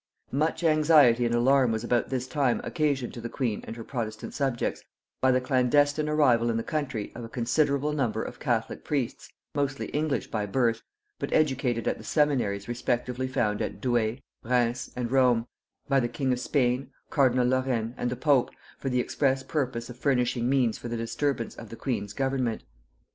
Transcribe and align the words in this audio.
Much 0.31 0.63
anxiety 0.63 1.27
and 1.27 1.35
alarm 1.35 1.71
was 1.71 1.83
about 1.83 2.09
this 2.09 2.25
time 2.25 2.59
occasioned 2.63 3.13
to 3.13 3.21
the 3.21 3.29
queen 3.29 3.61
and 3.65 3.75
her 3.75 3.83
protestant 3.83 4.33
subjects 4.33 4.83
by 5.21 5.29
the 5.31 5.39
clandestine 5.39 6.09
arrival 6.09 6.49
in 6.49 6.57
the 6.57 6.63
country 6.63 7.11
of 7.13 7.23
a 7.23 7.29
considerable 7.29 7.93
number 7.93 8.23
of 8.23 8.39
catholic 8.39 8.83
priests, 8.83 9.31
mostly 9.53 9.89
English 9.89 10.31
by 10.31 10.43
birth, 10.47 10.81
but 11.19 11.31
educated 11.31 11.87
at 11.87 11.99
the 11.99 12.03
seminaries 12.03 12.67
respectively 12.67 13.27
founded 13.27 13.73
at 13.75 13.79
Douay, 13.79 14.17
Rheims, 14.41 14.89
and 14.95 15.11
Rome, 15.11 15.45
by 15.87 15.99
the 15.99 16.07
king 16.09 16.33
of 16.33 16.39
Spain, 16.39 16.89
cardinal 17.11 17.45
Lorrain, 17.45 17.93
and 17.95 18.09
the 18.09 18.15
pope, 18.15 18.49
for 18.79 18.89
the 18.89 18.99
express 18.99 19.43
purpose 19.43 19.87
of 19.87 19.99
furnishing 19.99 20.49
means 20.49 20.79
for 20.79 20.87
the 20.87 20.97
disturbance 20.97 21.53
of 21.55 21.69
the 21.69 21.75
queen's 21.75 22.13
government. 22.13 22.63